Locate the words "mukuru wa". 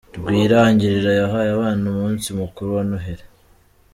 2.39-2.83